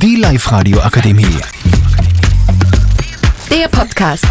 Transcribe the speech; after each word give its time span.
Die 0.00 0.14
Live-Radio 0.14 0.78
Akademie. 0.78 1.26
Der 3.50 3.66
Podcast. 3.66 4.24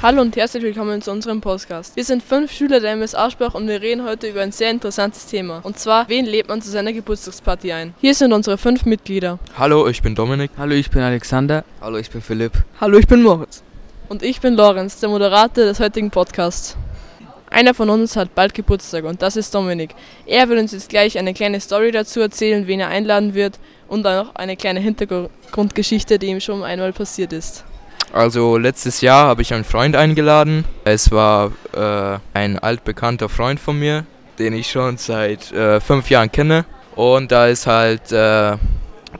Hallo 0.00 0.22
und 0.22 0.34
herzlich 0.36 0.62
willkommen 0.62 1.02
zu 1.02 1.10
unserem 1.10 1.42
Podcast. 1.42 1.96
Wir 1.96 2.04
sind 2.04 2.22
fünf 2.22 2.50
Schüler 2.50 2.80
der 2.80 2.92
MS 2.92 3.14
Aschbach 3.14 3.52
und 3.52 3.68
wir 3.68 3.82
reden 3.82 4.06
heute 4.06 4.28
über 4.28 4.40
ein 4.40 4.52
sehr 4.52 4.70
interessantes 4.70 5.26
Thema. 5.26 5.60
Und 5.64 5.78
zwar, 5.78 6.08
wen 6.08 6.24
lädt 6.24 6.48
man 6.48 6.62
zu 6.62 6.70
seiner 6.70 6.94
Geburtstagsparty 6.94 7.72
ein? 7.72 7.92
Hier 8.00 8.14
sind 8.14 8.32
unsere 8.32 8.56
fünf 8.56 8.86
Mitglieder. 8.86 9.38
Hallo, 9.58 9.86
ich 9.86 10.00
bin 10.00 10.14
Dominik. 10.14 10.50
Hallo, 10.56 10.74
ich 10.74 10.88
bin 10.88 11.02
Alexander. 11.02 11.62
Hallo, 11.82 11.98
ich 11.98 12.08
bin 12.08 12.22
Philipp. 12.22 12.52
Hallo, 12.80 12.96
ich 12.96 13.06
bin 13.06 13.22
Moritz. 13.22 13.62
Und 14.08 14.22
ich 14.22 14.40
bin 14.40 14.54
Lorenz, 14.54 14.98
der 14.98 15.10
Moderator 15.10 15.66
des 15.66 15.78
heutigen 15.78 16.10
Podcasts. 16.10 16.74
Einer 17.50 17.74
von 17.74 17.90
uns 17.90 18.14
hat 18.14 18.34
bald 18.36 18.54
Geburtstag 18.54 19.04
und 19.04 19.22
das 19.22 19.36
ist 19.36 19.52
Dominik. 19.54 19.90
Er 20.24 20.48
wird 20.48 20.60
uns 20.60 20.70
jetzt 20.72 20.88
gleich 20.88 21.18
eine 21.18 21.34
kleine 21.34 21.60
Story 21.60 21.90
dazu 21.90 22.20
erzählen, 22.20 22.68
wen 22.68 22.78
er 22.78 22.88
einladen 22.88 23.34
wird 23.34 23.58
und 23.88 24.04
dann 24.04 24.24
noch 24.24 24.36
eine 24.36 24.56
kleine 24.56 24.78
Hintergrundgeschichte, 24.78 26.20
die 26.20 26.28
ihm 26.28 26.40
schon 26.40 26.62
einmal 26.62 26.92
passiert 26.92 27.32
ist. 27.32 27.64
Also 28.12 28.56
letztes 28.56 29.00
Jahr 29.00 29.26
habe 29.26 29.42
ich 29.42 29.52
einen 29.52 29.64
Freund 29.64 29.96
eingeladen. 29.96 30.64
Es 30.84 31.10
war 31.10 31.52
äh, 31.72 32.18
ein 32.34 32.58
altbekannter 32.58 33.28
Freund 33.28 33.58
von 33.58 33.78
mir, 33.78 34.04
den 34.38 34.52
ich 34.52 34.70
schon 34.70 34.96
seit 34.96 35.50
äh, 35.52 35.80
fünf 35.80 36.08
Jahren 36.08 36.30
kenne. 36.30 36.64
Und 36.94 37.32
da 37.32 37.46
ist 37.46 37.66
halt 37.66 38.12
äh, 38.12 38.56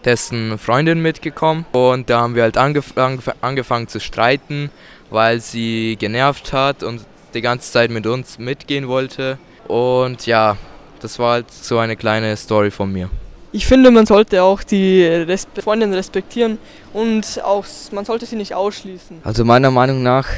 dessen 0.04 0.56
Freundin 0.58 1.02
mitgekommen 1.02 1.66
und 1.72 2.10
da 2.10 2.20
haben 2.20 2.34
wir 2.34 2.42
halt 2.42 2.56
angef 2.56 2.96
angef 2.96 3.30
angefangen 3.40 3.88
zu 3.88 4.00
streiten, 4.00 4.70
weil 5.10 5.40
sie 5.40 5.96
genervt 5.98 6.52
hat 6.52 6.82
und 6.82 7.04
die 7.34 7.40
ganze 7.40 7.70
Zeit 7.72 7.90
mit 7.90 8.06
uns 8.06 8.38
mitgehen 8.38 8.88
wollte. 8.88 9.38
Und 9.68 10.26
ja, 10.26 10.56
das 11.00 11.18
war 11.18 11.32
halt 11.32 11.50
so 11.50 11.78
eine 11.78 11.96
kleine 11.96 12.36
Story 12.36 12.70
von 12.70 12.92
mir. 12.92 13.10
Ich 13.52 13.66
finde, 13.66 13.90
man 13.90 14.06
sollte 14.06 14.42
auch 14.42 14.62
die 14.62 15.04
Respe 15.04 15.60
Freundin 15.62 15.92
respektieren 15.92 16.58
und 16.92 17.42
auch 17.42 17.64
man 17.90 18.04
sollte 18.04 18.26
sie 18.26 18.36
nicht 18.36 18.54
ausschließen. 18.54 19.18
Also 19.24 19.44
meiner 19.44 19.72
Meinung 19.72 20.04
nach 20.04 20.28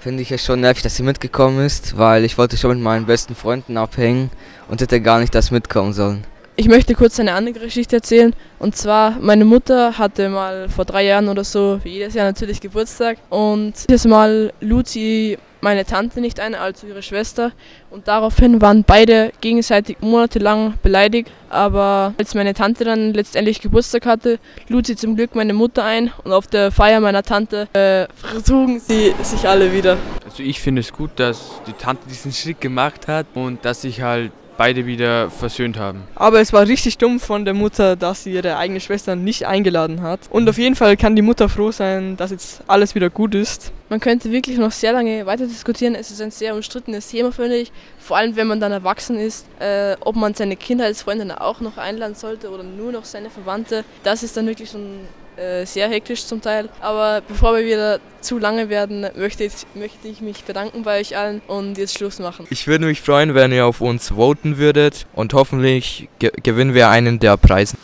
finde 0.00 0.22
ich 0.22 0.32
es 0.32 0.44
schon 0.44 0.60
nervig, 0.60 0.82
dass 0.82 0.96
sie 0.96 1.04
mitgekommen 1.04 1.64
ist, 1.64 1.96
weil 1.96 2.24
ich 2.24 2.38
wollte 2.38 2.56
schon 2.56 2.70
mit 2.70 2.80
meinen 2.80 3.06
besten 3.06 3.36
Freunden 3.36 3.76
abhängen 3.76 4.30
und 4.68 4.80
hätte 4.80 5.00
gar 5.00 5.20
nicht 5.20 5.34
das 5.34 5.52
mitkommen 5.52 5.92
sollen. 5.92 6.24
Ich 6.58 6.68
möchte 6.68 6.94
kurz 6.94 7.20
eine 7.20 7.34
andere 7.34 7.64
Geschichte 7.64 7.96
erzählen. 7.96 8.34
Und 8.58 8.74
zwar, 8.76 9.18
meine 9.20 9.44
Mutter 9.44 9.98
hatte 9.98 10.30
mal 10.30 10.68
vor 10.70 10.86
drei 10.86 11.04
Jahren 11.04 11.28
oder 11.28 11.44
so, 11.44 11.78
wie 11.82 11.90
jedes 11.90 12.14
Jahr 12.14 12.24
natürlich 12.24 12.60
Geburtstag. 12.60 13.18
Und 13.28 13.74
dieses 13.88 14.06
Mal 14.06 14.52
lud 14.60 14.88
sie 14.88 15.36
meine 15.60 15.84
Tante 15.84 16.20
nicht 16.20 16.40
ein, 16.40 16.54
also 16.54 16.86
ihre 16.86 17.02
Schwester. 17.02 17.52
Und 17.90 18.08
daraufhin 18.08 18.60
waren 18.60 18.84
beide 18.84 19.32
gegenseitig 19.40 19.98
monatelang 20.00 20.74
beleidigt. 20.82 21.30
Aber 21.48 22.14
als 22.18 22.34
meine 22.34 22.54
Tante 22.54 22.84
dann 22.84 23.14
letztendlich 23.14 23.60
Geburtstag 23.60 24.06
hatte, 24.06 24.38
lud 24.68 24.86
sie 24.86 24.96
zum 24.96 25.16
Glück 25.16 25.34
meine 25.34 25.52
Mutter 25.52 25.84
ein. 25.84 26.12
Und 26.24 26.32
auf 26.32 26.46
der 26.46 26.70
Feier 26.70 27.00
meiner 27.00 27.22
Tante 27.22 27.68
äh, 27.72 28.06
vertrugen 28.16 28.80
sie 28.80 29.14
sich 29.22 29.48
alle 29.48 29.72
wieder. 29.72 29.96
Also 30.24 30.42
ich 30.42 30.60
finde 30.60 30.80
es 30.80 30.92
gut, 30.92 31.10
dass 31.16 31.60
die 31.66 31.72
Tante 31.72 32.08
diesen 32.08 32.32
Schritt 32.32 32.60
gemacht 32.60 33.08
hat 33.08 33.26
und 33.34 33.64
dass 33.64 33.82
sich 33.82 34.02
halt 34.02 34.32
beide 34.56 34.86
wieder 34.86 35.30
versöhnt 35.30 35.78
haben. 35.78 36.04
Aber 36.14 36.40
es 36.40 36.52
war 36.52 36.66
richtig 36.66 36.98
dumm 36.98 37.20
von 37.20 37.44
der 37.44 37.54
Mutter, 37.54 37.96
dass 37.96 38.24
sie 38.24 38.32
ihre 38.32 38.56
eigene 38.56 38.80
Schwester 38.80 39.16
nicht 39.16 39.46
eingeladen 39.46 40.02
hat. 40.02 40.20
Und 40.30 40.48
auf 40.48 40.58
jeden 40.58 40.74
Fall 40.74 40.96
kann 40.96 41.16
die 41.16 41.22
Mutter 41.22 41.48
froh 41.48 41.70
sein, 41.70 42.16
dass 42.16 42.30
jetzt 42.30 42.62
alles 42.66 42.94
wieder 42.94 43.10
gut 43.10 43.34
ist. 43.34 43.72
Man 43.88 44.00
könnte 44.00 44.32
wirklich 44.32 44.58
noch 44.58 44.72
sehr 44.72 44.92
lange 44.92 45.26
weiter 45.26 45.46
diskutieren. 45.46 45.94
Es 45.94 46.10
ist 46.10 46.20
ein 46.20 46.30
sehr 46.32 46.54
umstrittenes 46.54 47.08
Thema, 47.08 47.30
finde 47.30 47.56
ich. 47.56 47.70
Vor 47.98 48.16
allem, 48.16 48.34
wenn 48.34 48.48
man 48.48 48.60
dann 48.60 48.72
erwachsen 48.72 49.18
ist, 49.18 49.46
äh, 49.60 49.96
ob 50.00 50.16
man 50.16 50.34
seine 50.34 50.56
Kindheitsfreundinnen 50.56 51.36
auch 51.36 51.60
noch 51.60 51.76
einladen 51.78 52.14
sollte 52.14 52.50
oder 52.50 52.64
nur 52.64 52.90
noch 52.92 53.04
seine 53.04 53.30
Verwandte. 53.30 53.84
Das 54.02 54.22
ist 54.22 54.36
dann 54.36 54.46
wirklich 54.46 54.70
schon 54.70 54.80
äh, 54.80 55.25
sehr 55.64 55.88
hektisch 55.88 56.24
zum 56.26 56.40
Teil. 56.40 56.68
Aber 56.80 57.22
bevor 57.26 57.56
wir 57.56 57.64
wieder 57.64 58.00
zu 58.20 58.38
lange 58.38 58.68
werden, 58.68 59.06
möchte 59.16 59.44
ich, 59.44 59.52
möchte 59.74 60.08
ich 60.08 60.20
mich 60.20 60.44
bedanken 60.44 60.82
bei 60.82 61.00
euch 61.00 61.16
allen 61.16 61.40
und 61.46 61.78
jetzt 61.78 61.98
Schluss 61.98 62.18
machen. 62.18 62.46
Ich 62.50 62.66
würde 62.66 62.86
mich 62.86 63.00
freuen, 63.00 63.34
wenn 63.34 63.52
ihr 63.52 63.66
auf 63.66 63.80
uns 63.80 64.08
voten 64.08 64.58
würdet 64.58 65.06
und 65.14 65.34
hoffentlich 65.34 66.08
ge 66.18 66.30
gewinnen 66.42 66.74
wir 66.74 66.88
einen 66.88 67.18
der 67.18 67.36
Preise. 67.36 67.76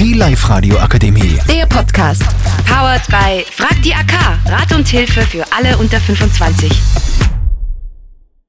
Die 0.00 0.14
Live-Radio 0.14 0.78
Akademie. 0.78 1.38
Der 1.46 1.66
Podcast. 1.66 2.22
Powered 2.66 3.06
by 3.08 3.44
Frag 3.52 3.82
die 3.82 3.92
AK. 3.92 4.12
Rat 4.46 4.72
und 4.74 4.88
Hilfe 4.88 5.20
für 5.20 5.44
alle 5.52 5.76
unter 5.76 6.00
25. 6.00 7.29